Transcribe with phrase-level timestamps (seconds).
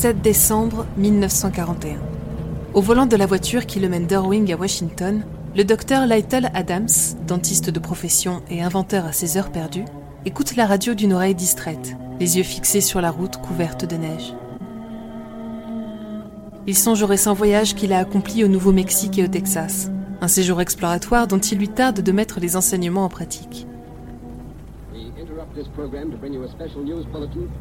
[0.00, 1.98] 7 décembre 1941.
[2.72, 5.24] Au volant de la voiture qui le mène d'Irving à Washington,
[5.56, 6.86] le docteur Lytle Adams,
[7.26, 9.86] dentiste de profession et inventeur à ses heures perdues,
[10.24, 14.34] écoute la radio d'une oreille distraite, les yeux fixés sur la route couverte de neige.
[16.68, 19.90] Il songe au récent voyage qu'il a accompli au Nouveau-Mexique et au Texas,
[20.20, 23.66] un séjour exploratoire dont il lui tarde de mettre les enseignements en pratique.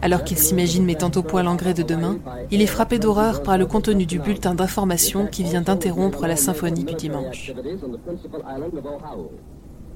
[0.02, 2.18] Alors qu'il s'imagine mettant au point l'engrais de demain,
[2.52, 6.84] il est frappé d'horreur par le contenu du bulletin d'information qui vient d'interrompre la symphonie
[6.84, 7.54] du dimanche.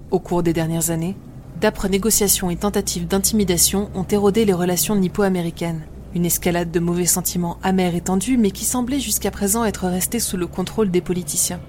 [0.10, 1.16] Au cours des dernières années,
[1.60, 5.82] d'âpres négociations et tentatives d'intimidation ont érodé les relations nippo-américaines.
[6.14, 10.20] Une escalade de mauvais sentiments amers et tendus, mais qui semblait jusqu'à présent être restée
[10.20, 11.62] sous le contrôle des politiciens.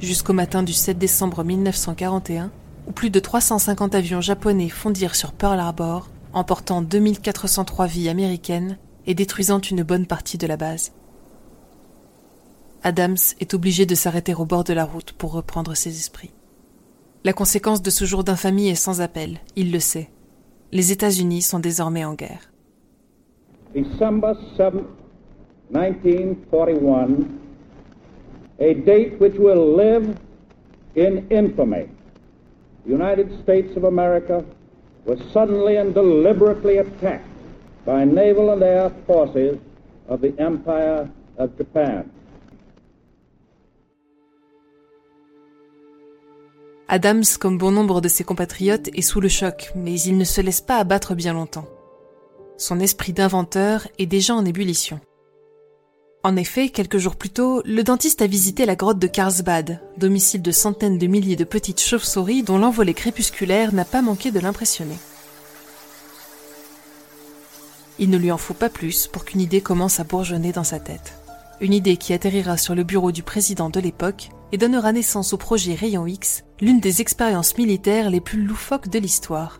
[0.00, 2.50] Jusqu'au matin du 7 décembre 1941,
[2.92, 9.60] plus de 350 avions japonais fondirent sur Pearl Harbor, emportant 2403 vies américaines et détruisant
[9.60, 10.92] une bonne partie de la base.
[12.82, 16.32] Adams est obligé de s'arrêter au bord de la route pour reprendre ses esprits.
[17.24, 20.10] La conséquence de ce jour d'infamie est sans appel, il le sait.
[20.72, 22.50] Les États-Unis sont désormais en guerre.
[23.74, 24.74] December 7,
[25.70, 27.08] 1941,
[28.60, 30.14] a date which will live
[30.96, 31.86] in infamy.
[32.90, 34.44] The United States of America
[35.06, 37.24] was suddenly and deliberately attacked
[37.86, 39.58] by naval and air forces
[40.08, 42.10] of the Empire of Japan.
[46.88, 50.40] Adams, comme bon nombre de ses compatriotes, est sous le choc, mais il ne se
[50.40, 51.68] laisse pas abattre bien longtemps.
[52.56, 54.98] Son esprit d'inventeur est déjà en ébullition.
[56.22, 60.42] En effet, quelques jours plus tôt, le dentiste a visité la grotte de Carlsbad, domicile
[60.42, 64.98] de centaines de milliers de petites chauves-souris dont l'envolée crépusculaire n'a pas manqué de l'impressionner.
[67.98, 70.78] Il ne lui en faut pas plus pour qu'une idée commence à bourgeonner dans sa
[70.78, 71.14] tête.
[71.62, 75.38] Une idée qui atterrira sur le bureau du président de l'époque et donnera naissance au
[75.38, 79.58] projet Rayon X, l'une des expériences militaires les plus loufoques de l'histoire.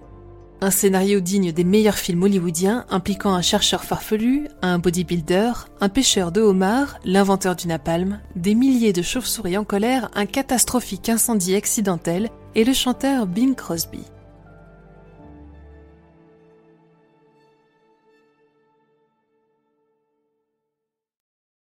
[0.62, 6.32] Un scénario digne des meilleurs films hollywoodiens impliquant un chercheur farfelu, un bodybuilder, un pêcheur
[6.32, 12.28] de homards, l'inventeur du napalm, des milliers de chauves-souris en colère, un catastrophique incendie accidentel
[12.54, 14.02] et le chanteur Bing Crosby.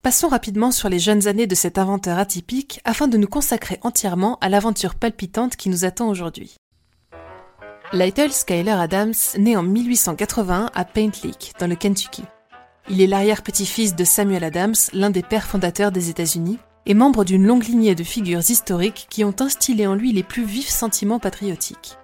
[0.02, 4.38] Passons rapidement sur les jeunes années de cet inventeur atypique afin de nous consacrer entièrement
[4.40, 6.56] à l'aventure palpitante qui nous attend aujourd'hui.
[7.94, 12.22] Lytle Skyler Adams naît en 1880 à Paint Lake, dans le Kentucky.
[12.90, 17.46] Il est l'arrière-petit-fils de Samuel Adams, l'un des pères fondateurs des États-Unis, et membre d'une
[17.46, 21.96] longue lignée de figures historiques qui ont instillé en lui les plus vifs sentiments patriotiques.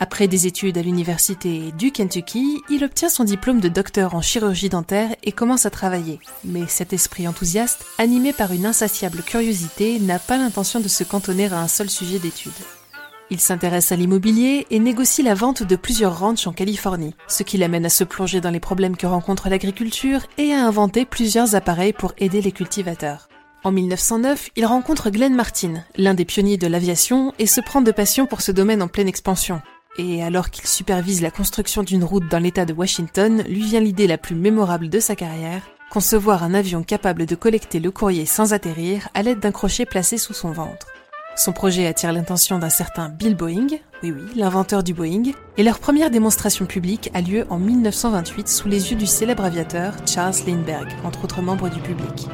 [0.00, 4.68] Après des études à l'université du Kentucky, il obtient son diplôme de docteur en chirurgie
[4.68, 6.18] dentaire et commence à travailler.
[6.44, 11.46] Mais cet esprit enthousiaste, animé par une insatiable curiosité, n'a pas l'intention de se cantonner
[11.52, 12.50] à un seul sujet d'étude.
[13.32, 17.58] Il s'intéresse à l'immobilier et négocie la vente de plusieurs ranchs en Californie, ce qui
[17.58, 21.92] l'amène à se plonger dans les problèmes que rencontre l'agriculture et à inventer plusieurs appareils
[21.92, 23.28] pour aider les cultivateurs.
[23.62, 27.92] En 1909, il rencontre Glenn Martin, l'un des pionniers de l'aviation, et se prend de
[27.92, 29.62] passion pour ce domaine en pleine expansion.
[29.96, 34.08] Et alors qu'il supervise la construction d'une route dans l'état de Washington, lui vient l'idée
[34.08, 38.54] la plus mémorable de sa carrière, concevoir un avion capable de collecter le courrier sans
[38.54, 40.86] atterrir à l'aide d'un crochet placé sous son ventre.
[41.36, 43.68] Son projet attire l'attention d'un certain Bill Boeing,
[44.02, 48.68] oui oui, l'inventeur du Boeing, et leur première démonstration publique a lieu en 1928 sous
[48.68, 52.28] les yeux du célèbre aviateur Charles Lindbergh, entre autres membres du public.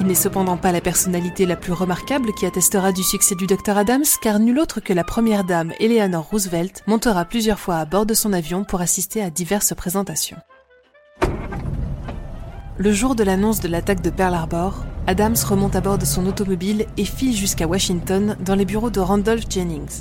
[0.00, 3.76] Il n'est cependant pas la personnalité la plus remarquable qui attestera du succès du Dr
[3.76, 8.06] Adams, car nul autre que la première dame Eleanor Roosevelt montera plusieurs fois à bord
[8.06, 10.38] de son avion pour assister à diverses présentations.
[12.80, 16.24] Le jour de l'annonce de l'attaque de Pearl Harbor, Adams remonte à bord de son
[16.24, 20.00] automobile et file jusqu'à Washington dans les bureaux de Randolph Jennings.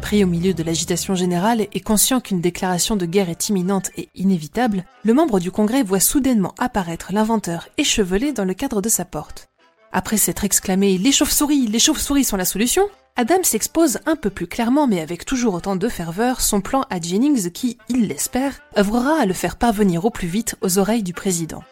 [0.00, 4.08] Pris au milieu de l'agitation générale et conscient qu'une déclaration de guerre est imminente et
[4.14, 9.04] inévitable, le membre du Congrès voit soudainement apparaître l'inventeur échevelé dans le cadre de sa
[9.04, 9.50] porte.
[9.92, 12.84] Après s'être exclamé Les chauves-souris, les chauves-souris sont la solution,
[13.16, 16.98] Adams expose un peu plus clairement, mais avec toujours autant de ferveur, son plan à
[16.98, 21.12] Jennings qui, il l'espère, œuvrera à le faire parvenir au plus vite aux oreilles du
[21.12, 21.62] président.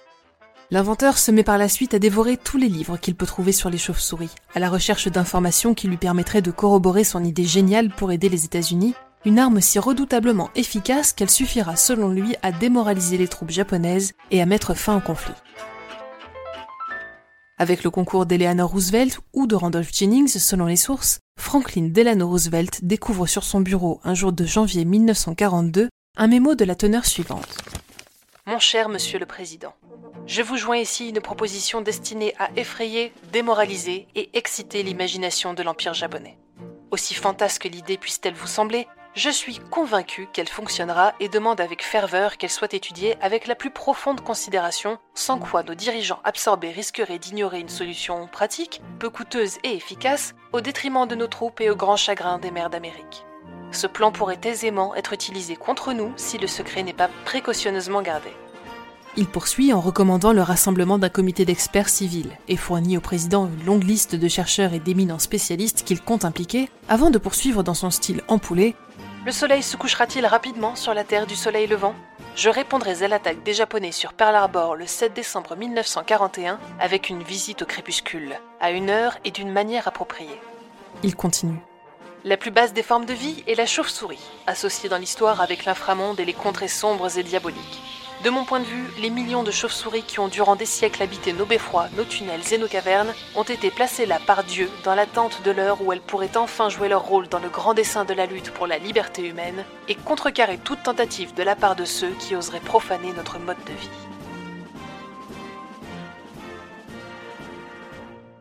[0.73, 3.69] L'inventeur se met par la suite à dévorer tous les livres qu'il peut trouver sur
[3.69, 8.11] les chauves-souris, à la recherche d'informations qui lui permettraient de corroborer son idée géniale pour
[8.11, 8.95] aider les États-Unis,
[9.27, 14.41] une arme si redoutablement efficace qu'elle suffira selon lui à démoraliser les troupes japonaises et
[14.41, 15.35] à mettre fin au conflit.
[17.59, 22.83] Avec le concours d'Eleanor Roosevelt ou de Randolph Jennings selon les sources, Franklin Delano Roosevelt
[22.83, 27.82] découvre sur son bureau un jour de janvier 1942 un mémo de la teneur suivante.
[28.45, 29.73] Mon cher Monsieur le Président,
[30.27, 35.95] je vous joins ici une proposition destinée à effrayer, démoraliser et exciter l'imagination de l'Empire
[35.95, 36.37] japonais.
[36.91, 42.37] Aussi fantasque l'idée puisse-t-elle vous sembler, je suis convaincu qu'elle fonctionnera et demande avec ferveur
[42.37, 47.61] qu'elle soit étudiée avec la plus profonde considération, sans quoi nos dirigeants absorbés risqueraient d'ignorer
[47.61, 51.97] une solution pratique, peu coûteuse et efficace, au détriment de nos troupes et au grand
[51.97, 53.25] chagrin des mers d'Amérique.
[53.73, 58.31] Ce plan pourrait aisément être utilisé contre nous si le secret n'est pas précautionneusement gardé.
[59.17, 63.67] Il poursuit en recommandant le rassemblement d'un comité d'experts civils et fournit au président une
[63.67, 67.91] longue liste de chercheurs et d'éminents spécialistes qu'il compte impliquer avant de poursuivre dans son
[67.91, 68.75] style empoulé
[69.25, 71.95] le soleil se couchera-t-il rapidement sur la terre du soleil levant?
[72.35, 77.23] Je répondrai à l'attaque des Japonais sur Pearl Harbor le 7 décembre 1941 avec une
[77.23, 80.41] visite au crépuscule, à une heure et d'une manière appropriée.
[81.05, 81.61] Il continue.
[82.25, 86.21] La plus basse des formes de vie est la chauve-souris, associée dans l'histoire avec l'inframonde
[86.21, 87.83] et les contrées sombres et diaboliques.
[88.23, 91.33] De mon point de vue, les millions de chauves-souris qui ont durant des siècles habité
[91.33, 95.43] nos beffrois, nos tunnels et nos cavernes ont été placées là par Dieu dans l'attente
[95.43, 98.27] de l'heure où elles pourraient enfin jouer leur rôle dans le grand dessein de la
[98.27, 102.37] lutte pour la liberté humaine et contrecarrer toute tentative de la part de ceux qui
[102.37, 103.91] oseraient profaner notre mode de vie.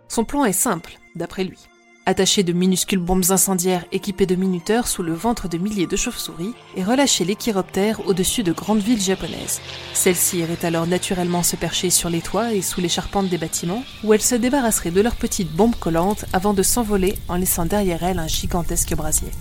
[0.07, 1.70] Son plan est simple, d'après lui
[2.06, 6.53] attacher de minuscules bombes incendiaires équipées de minuteurs sous le ventre de milliers de chauves-souris
[6.75, 9.62] et relâcher les chiroptères au-dessus de grandes villes japonaises.
[9.94, 13.83] Celles-ci iraient alors naturellement se percher sur les toits et sous les charpentes des bâtiments,
[14.03, 18.04] où elles se débarrasseraient de leurs petites bombes collantes avant de s'envoler en laissant derrière
[18.04, 19.31] elles un gigantesque brasier.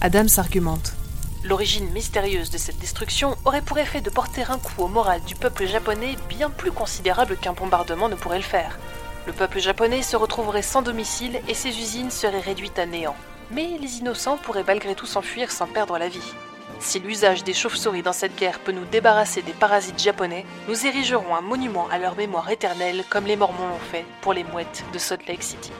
[0.00, 0.94] Adams argumente.
[1.42, 5.34] L'origine mystérieuse de cette destruction aurait pour effet de porter un coup au moral du
[5.34, 8.78] peuple japonais bien plus considérable qu'un bombardement ne pourrait le faire.
[9.26, 13.16] Le peuple japonais se retrouverait sans domicile et ses usines seraient réduites à néant.
[13.50, 16.34] Mais les innocents pourraient malgré tout s'enfuir sans perdre la vie.
[16.78, 21.34] Si l'usage des chauves-souris dans cette guerre peut nous débarrasser des parasites japonais, nous érigerons
[21.34, 24.98] un monument à leur mémoire éternelle comme les Mormons l'ont fait pour les mouettes de
[24.98, 25.72] Salt Lake City.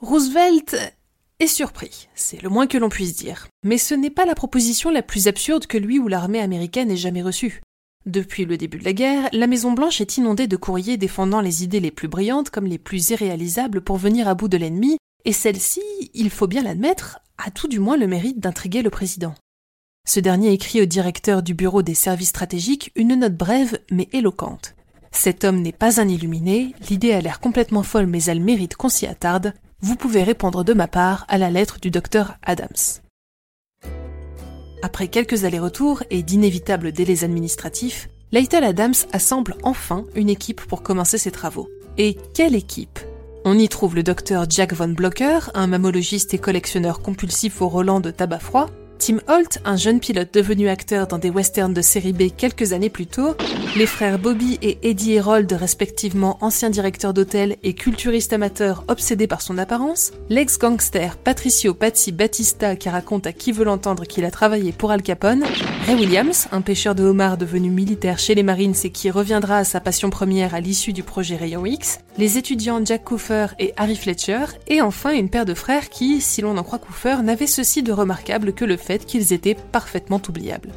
[0.00, 0.76] Roosevelt
[1.38, 3.48] est surpris, c'est le moins que l'on puisse dire.
[3.62, 6.96] Mais ce n'est pas la proposition la plus absurde que lui ou l'armée américaine ait
[6.96, 7.60] jamais reçue.
[8.06, 11.80] Depuis le début de la guerre, la Maison-Blanche est inondée de courriers défendant les idées
[11.80, 15.82] les plus brillantes comme les plus irréalisables pour venir à bout de l'ennemi, et celle-ci,
[16.14, 19.34] il faut bien l'admettre, a tout du moins le mérite d'intriguer le président.
[20.06, 24.76] Ce dernier écrit au directeur du bureau des services stratégiques une note brève mais éloquente.
[25.10, 28.88] Cet homme n'est pas un illuminé, l'idée a l'air complètement folle mais elle mérite qu'on
[28.88, 29.52] s'y attarde.
[29.80, 33.00] Vous pouvez répondre de ma part à la lettre du docteur Adams.
[34.86, 41.18] Après quelques allers-retours et d'inévitables délais administratifs, Lytle Adams assemble enfin une équipe pour commencer
[41.18, 41.68] ses travaux.
[41.98, 43.00] Et quelle équipe?
[43.44, 47.98] On y trouve le docteur Jack Von Blocker, un mammologiste et collectionneur compulsif au Roland
[47.98, 52.12] de tabac froid, Tim Holt, un jeune pilote devenu acteur dans des westerns de série
[52.12, 53.36] B quelques années plus tôt,
[53.76, 59.42] les frères Bobby et Eddie Herold, respectivement anciens directeurs d'hôtel et culturistes amateurs obsédés par
[59.42, 64.72] son apparence, l'ex-gangster Patricio Pazzi Battista qui raconte à qui veut l'entendre qu'il a travaillé
[64.72, 65.44] pour Al Capone,
[65.86, 69.64] Ray Williams, un pêcheur de homards devenu militaire chez les Marines et qui reviendra à
[69.64, 73.96] sa passion première à l'issue du projet Rayon X, les étudiants Jack Cooper et Harry
[73.96, 77.82] Fletcher, et enfin une paire de frères qui, si l'on en croit Cooper, n'avaient ceci
[77.82, 80.70] de remarquable que le fait qu'ils étaient parfaitement oubliables.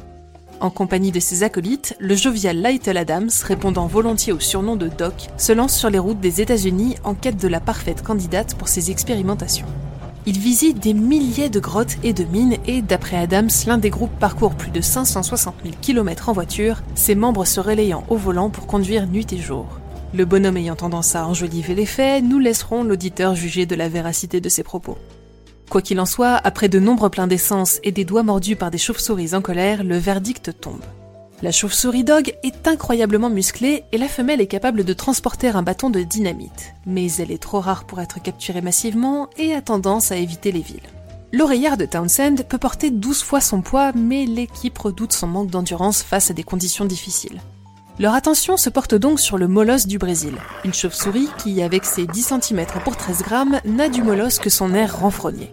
[0.60, 5.28] En compagnie de ses acolytes, le jovial Lytle Adams, répondant volontiers au surnom de Doc,
[5.38, 8.90] se lance sur les routes des États-Unis en quête de la parfaite candidate pour ses
[8.90, 9.66] expérimentations.
[10.26, 14.18] Il visite des milliers de grottes et de mines et, d'après Adams, l'un des groupes
[14.18, 18.66] parcourt plus de 560 000 km en voiture, ses membres se relayant au volant pour
[18.66, 19.66] conduire nuit et jour.
[20.12, 24.42] Le bonhomme ayant tendance à enjoliver les faits, nous laisserons l'auditeur juger de la véracité
[24.42, 24.98] de ses propos.
[25.70, 28.78] Quoi qu'il en soit, après de nombreux pleins d'essence et des doigts mordus par des
[28.78, 30.82] chauves-souris en colère, le verdict tombe.
[31.42, 35.88] La chauve-souris dog est incroyablement musclée et la femelle est capable de transporter un bâton
[35.88, 40.16] de dynamite, mais elle est trop rare pour être capturée massivement et a tendance à
[40.16, 40.80] éviter les villes.
[41.32, 46.02] L'oreillard de Townsend peut porter 12 fois son poids, mais l'équipe redoute son manque d'endurance
[46.02, 47.40] face à des conditions difficiles.
[48.00, 50.34] Leur attention se porte donc sur le molosse du Brésil,
[50.64, 54.74] une chauve-souris qui, avec ses 10 cm pour 13 grammes, n'a du molosse que son
[54.74, 55.52] air renfrogné.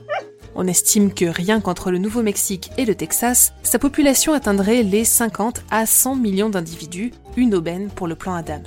[0.59, 5.63] On estime que rien qu'entre le Nouveau-Mexique et le Texas, sa population atteindrait les 50
[5.69, 8.65] à 100 millions d'individus, une aubaine pour le plan Adams.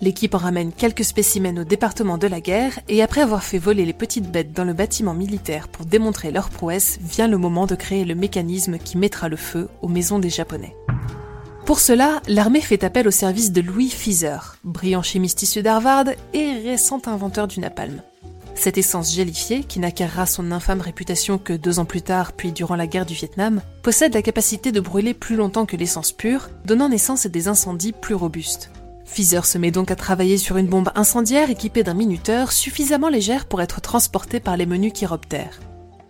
[0.00, 3.84] L'équipe en ramène quelques spécimens au département de la guerre et après avoir fait voler
[3.84, 7.74] les petites bêtes dans le bâtiment militaire pour démontrer leur prouesse, vient le moment de
[7.74, 10.74] créer le mécanisme qui mettra le feu aux maisons des Japonais.
[11.66, 17.02] Pour cela, l'armée fait appel au service de Louis Feather, brillant chimiste d'Harvard et récent
[17.04, 18.00] inventeur du napalm.
[18.60, 22.76] Cette essence gélifiée, qui n'acquérera son infâme réputation que deux ans plus tard, puis durant
[22.76, 26.90] la guerre du Vietnam, possède la capacité de brûler plus longtemps que l'essence pure, donnant
[26.90, 28.70] naissance à des incendies plus robustes.
[29.06, 33.46] Feather se met donc à travailler sur une bombe incendiaire équipée d'un minuteur suffisamment légère
[33.46, 35.58] pour être transportée par les menus chiroptères.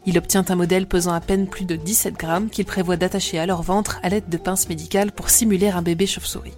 [0.05, 3.47] Il obtient un modèle pesant à peine plus de 17 grammes qu'il prévoit d'attacher à
[3.47, 6.57] leur ventre à l'aide de pinces médicales pour simuler un bébé chauve-souris.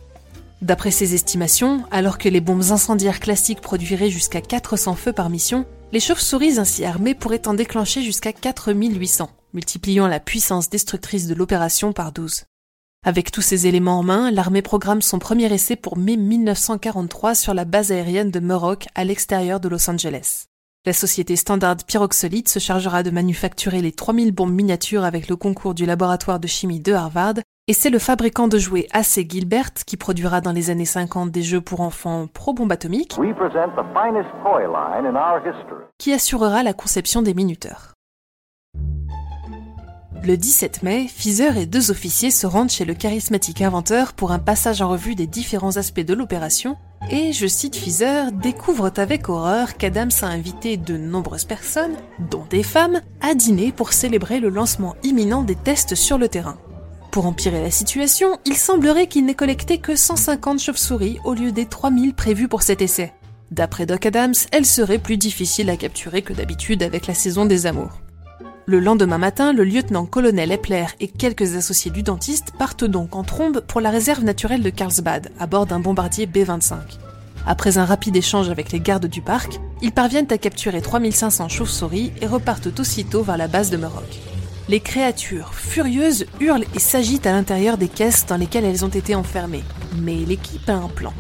[0.63, 5.67] D'après ses estimations, alors que les bombes incendiaires classiques produiraient jusqu'à 400 feux par mission,
[5.91, 11.93] les chauves-souris ainsi armées pourraient en déclencher jusqu'à 4800, multipliant la puissance destructrice de l'opération
[11.93, 12.45] par 12.
[13.05, 17.55] Avec tous ces éléments en main, l'armée programme son premier essai pour mai 1943 sur
[17.55, 20.45] la base aérienne de Murrock à l'extérieur de Los Angeles.
[20.87, 25.75] La société Standard Pyroxolide se chargera de manufacturer les 3000 bombes miniatures avec le concours
[25.75, 27.35] du laboratoire de chimie de Harvard,
[27.73, 31.43] et c'est le fabricant de jouets AC Gilbert qui produira dans les années 50 des
[31.43, 33.17] jeux pour enfants pro-bombes atomiques
[35.97, 37.95] qui assurera la conception des minuteurs.
[40.23, 44.39] Le 17 mai, Fizer et deux officiers se rendent chez le charismatique inventeur pour un
[44.39, 46.77] passage en revue des différents aspects de l'opération
[47.11, 52.65] et, je cite Fizer, découvrent avec horreur qu'Adams a invité de nombreuses personnes, dont des
[52.65, 56.59] femmes, à dîner pour célébrer le lancement imminent des tests sur le terrain.
[57.13, 61.67] Pour empirer la situation, il semblerait qu'il n'ait collecté que 150 chauves-souris au lieu des
[61.67, 63.13] 3000 prévus pour cet essai.
[63.51, 67.67] D'après Doc Adams, elle serait plus difficile à capturer que d'habitude avec la saison des
[67.67, 68.01] amours.
[68.65, 73.61] Le lendemain matin, le lieutenant-colonel Epler et quelques associés du dentiste partent donc en trombe
[73.61, 76.77] pour la réserve naturelle de Carlsbad, à bord d'un bombardier B-25.
[77.47, 82.11] Après un rapide échange avec les gardes du parc, ils parviennent à capturer 3500 chauves-souris
[82.23, 84.32] et repartent aussitôt vers la base de Murrock.
[84.69, 89.15] Les créatures, furieuses, hurlent et s'agitent à l'intérieur des caisses dans lesquelles elles ont été
[89.15, 89.65] enfermées.
[89.97, 91.13] Mais l'équipe a un plan.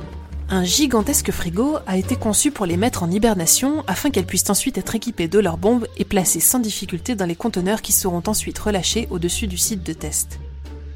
[0.48, 4.78] Un gigantesque frigo a été conçu pour les mettre en hibernation afin qu'elles puissent ensuite
[4.78, 8.58] être équipées de leurs bombes et placées sans difficulté dans les conteneurs qui seront ensuite
[8.58, 10.38] relâchés au-dessus du site de test.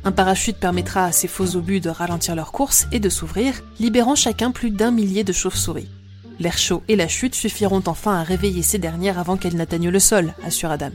[0.04, 4.14] Un parachute permettra à ces faux obus de ralentir leur course et de s'ouvrir, libérant
[4.14, 5.88] chacun plus d'un millier de chauves-souris.
[6.38, 9.98] L'air chaud et la chute suffiront enfin à réveiller ces dernières avant qu'elles n'atteignent le
[9.98, 10.92] sol, assure Adams.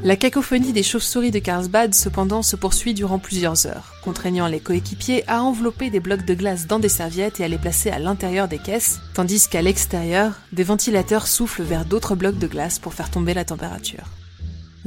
[0.00, 5.22] La cacophonie des chauves-souris de Carlsbad cependant se poursuit durant plusieurs heures, contraignant les coéquipiers
[5.28, 8.48] à envelopper des blocs de glace dans des serviettes et à les placer à l'intérieur
[8.48, 13.10] des caisses, tandis qu'à l'extérieur, des ventilateurs soufflent vers d'autres blocs de glace pour faire
[13.10, 14.06] tomber la température.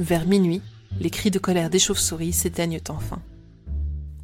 [0.00, 0.60] Vers minuit,
[1.00, 3.20] les cris de colère des chauves-souris s'éteignent enfin.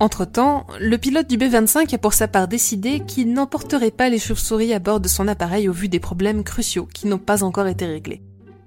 [0.00, 4.74] Entre-temps, le pilote du B-25 a pour sa part décidé qu'il n'emporterait pas les chauves-souris
[4.74, 7.86] à bord de son appareil au vu des problèmes cruciaux qui n'ont pas encore été
[7.86, 8.20] réglés.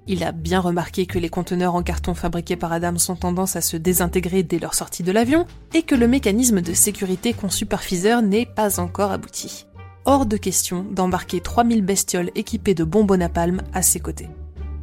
[0.07, 3.61] Il a bien remarqué que les conteneurs en carton fabriqués par Adams ont tendance à
[3.61, 7.81] se désintégrer dès leur sortie de l'avion et que le mécanisme de sécurité conçu par
[7.81, 9.65] Pfizer n'est pas encore abouti.
[10.05, 14.29] Hors de question d'embarquer 3000 bestioles équipées de bonbons napalm à ses côtés.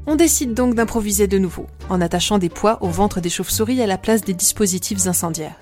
[0.08, 3.86] On décide donc d'improviser de nouveau, en attachant des poids au ventre des chauves-souris à
[3.86, 5.60] la place des dispositifs incendiaires.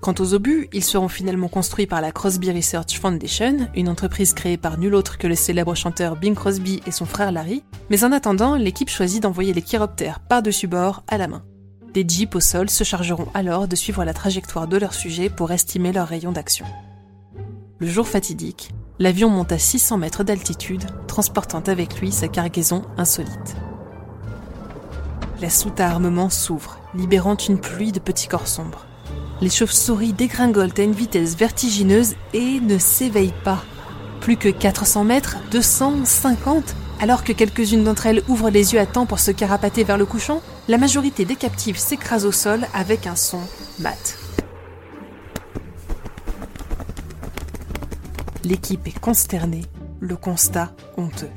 [0.00, 4.56] Quant aux obus, ils seront finalement construits par la Crosby Research Foundation, une entreprise créée
[4.56, 8.12] par nul autre que le célèbre chanteur Bing Crosby et son frère Larry, mais en
[8.12, 11.42] attendant, l'équipe choisit d'envoyer les chiroptères par-dessus bord à la main.
[11.92, 15.50] Des jeeps au sol se chargeront alors de suivre la trajectoire de leur sujet pour
[15.50, 16.66] estimer leur rayon d'action.
[17.78, 23.56] Le jour fatidique, l'avion monte à 600 mètres d'altitude, transportant avec lui sa cargaison insolite.
[25.40, 28.87] La soute à armement s'ouvre, libérant une pluie de petits corps sombres.
[29.40, 33.64] Les chauves-souris dégringolent à une vitesse vertigineuse et ne s'éveillent pas.
[34.20, 39.06] Plus que 400 mètres, 250 alors que quelques-unes d'entre elles ouvrent les yeux à temps
[39.06, 43.16] pour se carapater vers le couchon, la majorité des captives s'écrasent au sol avec un
[43.16, 43.40] son
[43.78, 44.18] mat.
[48.44, 49.64] L'équipe est consternée,
[50.00, 51.30] le constat honteux.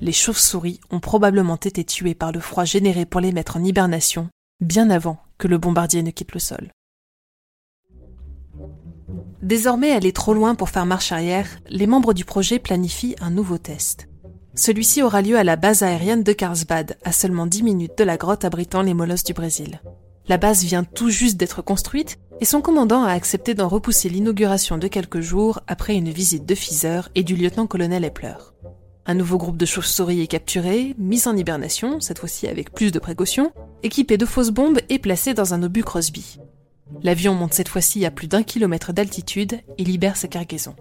[0.00, 4.28] Les chauves-souris ont probablement été tuées par le froid généré pour les mettre en hibernation,
[4.60, 6.70] bien avant que le bombardier ne quitte le sol.
[9.44, 13.58] Désormais elle trop loin pour faire marche arrière, les membres du projet planifient un nouveau
[13.58, 14.08] test.
[14.54, 18.16] Celui-ci aura lieu à la base aérienne de Carlsbad, à seulement 10 minutes de la
[18.16, 19.82] grotte abritant les molosses du Brésil.
[20.28, 24.78] La base vient tout juste d'être construite et son commandant a accepté d'en repousser l'inauguration
[24.78, 28.36] de quelques jours après une visite de Fizer et du lieutenant-colonel Epler.
[29.04, 32.98] Un nouveau groupe de chauves-souris est capturé, mis en hibernation, cette fois-ci avec plus de
[32.98, 36.38] précautions, équipé de fausses bombes et placé dans un obus Crosby.
[37.02, 40.74] L'avion monte cette fois-ci à plus d'un kilomètre d'altitude et libère sa cargaison.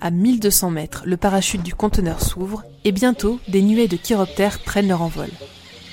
[0.00, 4.88] À 1200 mètres, le parachute du conteneur s'ouvre et bientôt, des nuées de chiroptères prennent
[4.88, 5.28] leur envol.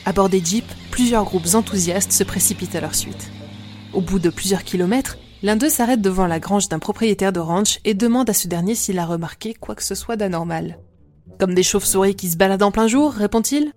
[0.05, 3.31] À bord des jeeps, plusieurs groupes enthousiastes se précipitent à leur suite.
[3.93, 7.79] Au bout de plusieurs kilomètres, l'un d'eux s'arrête devant la grange d'un propriétaire de ranch
[7.83, 10.79] et demande à ce dernier s'il a remarqué quoi que ce soit d'anormal.
[11.39, 13.73] Comme des chauves-souris qui se baladent en plein jour, répond-il.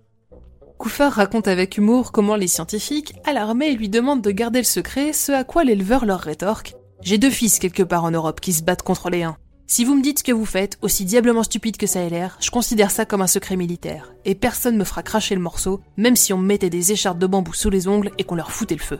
[0.77, 5.31] Coofer raconte avec humour comment les scientifiques, alarmés, lui demandent de garder le secret, ce
[5.31, 8.81] à quoi l'éleveur leur rétorque J'ai deux fils quelque part en Europe qui se battent
[8.81, 9.37] contre les uns.
[9.67, 12.37] Si vous me dites ce que vous faites, aussi diablement stupide que ça ait l'air,
[12.39, 16.15] je considère ça comme un secret militaire, et personne me fera cracher le morceau, même
[16.15, 18.75] si on me mettait des écharpes de bambou sous les ongles et qu'on leur foutait
[18.75, 18.99] le feu.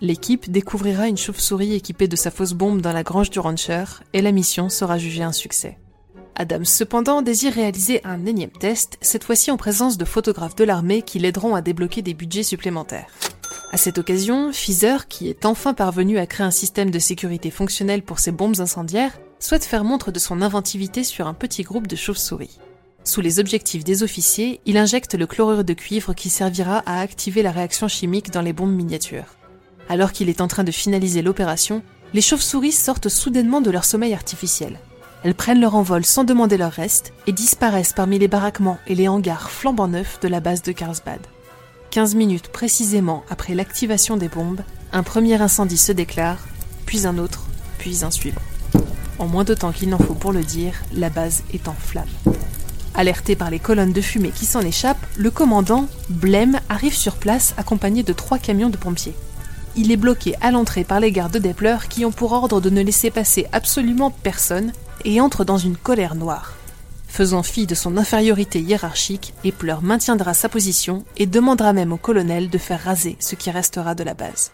[0.00, 4.22] L'équipe découvrira une chauve-souris équipée de sa fausse bombe dans la grange du rancher, et
[4.22, 5.78] la mission sera jugée un succès.
[6.36, 11.02] Adams cependant désire réaliser un énième test, cette fois-ci en présence de photographes de l'armée
[11.02, 13.10] qui l'aideront à débloquer des budgets supplémentaires.
[13.72, 18.02] À cette occasion, Fizer, qui est enfin parvenu à créer un système de sécurité fonctionnel
[18.02, 21.96] pour ses bombes incendiaires, souhaite faire montre de son inventivité sur un petit groupe de
[21.96, 22.58] chauves-souris.
[23.04, 27.42] Sous les objectifs des officiers, il injecte le chlorure de cuivre qui servira à activer
[27.42, 29.36] la réaction chimique dans les bombes miniatures.
[29.88, 31.82] Alors qu'il est en train de finaliser l'opération,
[32.12, 34.78] les chauves-souris sortent soudainement de leur sommeil artificiel.
[35.22, 39.08] Elles prennent leur envol sans demander leur reste et disparaissent parmi les baraquements et les
[39.08, 41.20] hangars flambant neufs de la base de Carlsbad.
[41.90, 44.62] 15 minutes précisément après l'activation des bombes,
[44.92, 46.38] un premier incendie se déclare,
[46.86, 47.44] puis un autre,
[47.78, 48.40] puis un suivant.
[49.18, 52.06] En moins de temps qu'il n'en faut pour le dire, la base est en flammes.
[52.94, 57.54] Alerté par les colonnes de fumée qui s'en échappent, le commandant, Blême, arrive sur place
[57.58, 59.14] accompagné de trois camions de pompiers.
[59.76, 62.70] Il est bloqué à l'entrée par les gardes des pleurs qui ont pour ordre de
[62.70, 64.72] ne laisser passer absolument personne
[65.04, 66.54] et entre dans une colère noire.
[67.06, 72.50] Faisant fi de son infériorité hiérarchique, Eppler maintiendra sa position et demandera même au colonel
[72.50, 74.52] de faire raser ce qui restera de la base.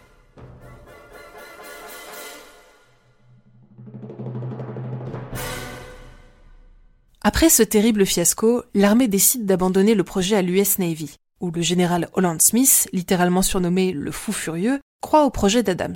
[7.21, 12.09] Après ce terrible fiasco, l'armée décide d'abandonner le projet à l'US Navy, où le général
[12.13, 15.95] Holland Smith, littéralement surnommé le fou furieux, croit au projet d'Adams.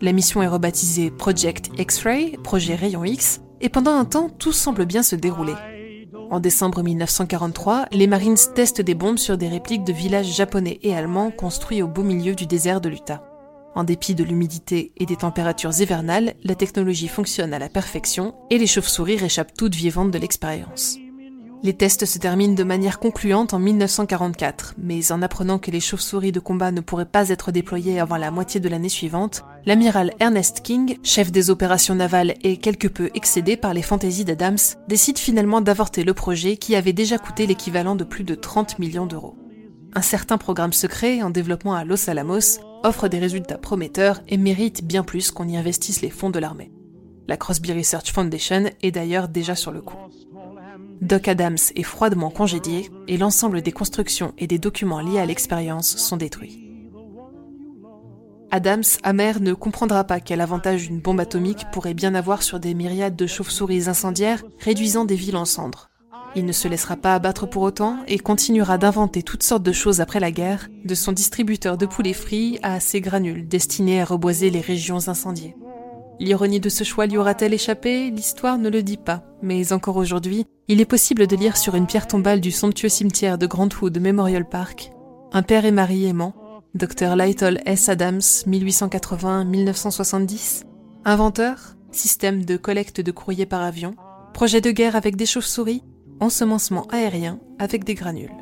[0.00, 4.84] La mission est rebaptisée Project X-Ray, projet Rayon X, et pendant un temps, tout semble
[4.84, 5.54] bien se dérouler.
[6.30, 10.94] En décembre 1943, les Marines testent des bombes sur des répliques de villages japonais et
[10.94, 13.22] allemands construits au beau milieu du désert de l'Utah.
[13.74, 18.58] En dépit de l'humidité et des températures hivernales, la technologie fonctionne à la perfection et
[18.58, 20.98] les chauves-souris réchappent toutes vivantes de l'expérience.
[21.64, 26.30] Les tests se terminent de manière concluante en 1944, mais en apprenant que les chauves-souris
[26.30, 30.60] de combat ne pourraient pas être déployées avant la moitié de l'année suivante, l'amiral Ernest
[30.62, 35.60] King, chef des opérations navales et quelque peu excédé par les fantaisies d'Adams, décide finalement
[35.60, 39.36] d'avorter le projet qui avait déjà coûté l'équivalent de plus de 30 millions d'euros.
[39.94, 44.84] Un certain programme secret en développement à Los Alamos offre des résultats prometteurs et mérite
[44.84, 46.70] bien plus qu'on y investisse les fonds de l'armée.
[47.26, 49.96] La Crosby Research Foundation est d'ailleurs déjà sur le coup.
[51.00, 55.96] Doc Adams est froidement congédié et l'ensemble des constructions et des documents liés à l'expérience
[55.96, 56.64] sont détruits.
[58.50, 62.74] Adams, amer, ne comprendra pas quel avantage une bombe atomique pourrait bien avoir sur des
[62.74, 65.90] myriades de chauves-souris incendiaires réduisant des villes en cendres.
[66.34, 70.00] Il ne se laissera pas abattre pour autant et continuera d'inventer toutes sortes de choses
[70.00, 74.50] après la guerre, de son distributeur de poulets frits à ses granules destinés à reboiser
[74.50, 75.54] les régions incendiées.
[76.20, 78.10] L'ironie de ce choix lui aura-t-elle échappé?
[78.10, 79.22] L'histoire ne le dit pas.
[79.40, 83.38] Mais encore aujourd'hui, il est possible de lire sur une pierre tombale du somptueux cimetière
[83.38, 84.90] de Grantwood Memorial Park
[85.32, 86.34] Un père et mari aimant,
[86.74, 87.88] Dr Lytle S.
[87.88, 90.64] Adams, 1880-1970,
[91.04, 93.94] inventeur, système de collecte de courrier par avion,
[94.34, 95.84] projet de guerre avec des chauves-souris,
[96.20, 98.34] ensemencement aérien avec des granules.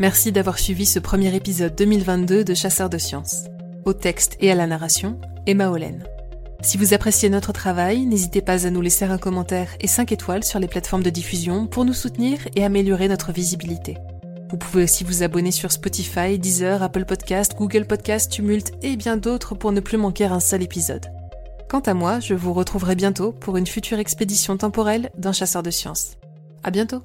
[0.00, 3.44] Merci d'avoir suivi ce premier épisode 2022 de Chasseurs de sciences.
[3.84, 6.02] Au texte et à la narration, Emma Hollen.
[6.62, 10.44] Si vous appréciez notre travail, n'hésitez pas à nous laisser un commentaire et 5 étoiles
[10.44, 13.98] sur les plateformes de diffusion pour nous soutenir et améliorer notre visibilité.
[14.50, 19.16] Vous pouvez aussi vous abonner sur Spotify, Deezer, Apple Podcast, Google Podcast, Tumult et bien
[19.16, 21.06] d'autres pour ne plus manquer un seul épisode.
[21.68, 25.70] Quant à moi, je vous retrouverai bientôt pour une future expédition temporelle d'un chasseur de
[25.70, 26.16] sciences.
[26.64, 27.02] À bientôt!